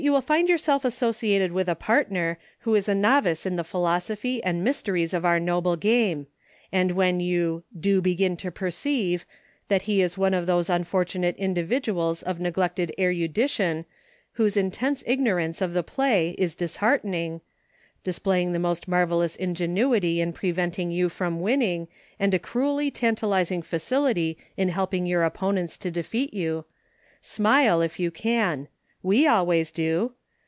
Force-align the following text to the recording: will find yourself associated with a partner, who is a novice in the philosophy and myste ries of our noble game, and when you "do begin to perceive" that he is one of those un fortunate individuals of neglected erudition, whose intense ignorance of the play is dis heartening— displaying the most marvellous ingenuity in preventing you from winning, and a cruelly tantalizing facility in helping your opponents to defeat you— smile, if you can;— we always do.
will 0.03 0.19
find 0.19 0.49
yourself 0.49 0.83
associated 0.83 1.51
with 1.51 1.69
a 1.69 1.75
partner, 1.75 2.39
who 2.61 2.73
is 2.73 2.89
a 2.89 2.95
novice 2.95 3.45
in 3.45 3.55
the 3.55 3.63
philosophy 3.63 4.43
and 4.43 4.65
myste 4.65 4.91
ries 4.91 5.13
of 5.13 5.23
our 5.23 5.39
noble 5.39 5.75
game, 5.75 6.25
and 6.71 6.93
when 6.93 7.19
you 7.19 7.63
"do 7.79 8.01
begin 8.01 8.35
to 8.35 8.49
perceive" 8.49 9.27
that 9.67 9.83
he 9.83 10.01
is 10.01 10.17
one 10.17 10.33
of 10.33 10.47
those 10.47 10.71
un 10.71 10.83
fortunate 10.83 11.35
individuals 11.35 12.23
of 12.23 12.39
neglected 12.39 12.91
erudition, 12.97 13.85
whose 14.33 14.57
intense 14.57 15.03
ignorance 15.05 15.61
of 15.61 15.73
the 15.73 15.83
play 15.83 16.31
is 16.31 16.55
dis 16.55 16.77
heartening— 16.77 17.39
displaying 18.03 18.53
the 18.53 18.57
most 18.57 18.87
marvellous 18.87 19.35
ingenuity 19.35 20.19
in 20.19 20.33
preventing 20.33 20.89
you 20.89 21.09
from 21.09 21.41
winning, 21.41 21.87
and 22.19 22.33
a 22.33 22.39
cruelly 22.39 22.89
tantalizing 22.89 23.61
facility 23.61 24.35
in 24.57 24.69
helping 24.69 25.05
your 25.05 25.21
opponents 25.23 25.77
to 25.77 25.91
defeat 25.91 26.33
you— 26.33 26.65
smile, 27.21 27.81
if 27.81 27.99
you 27.99 28.09
can;— 28.09 28.67
we 29.11 29.25
always 29.25 29.71
do. 29.71 30.11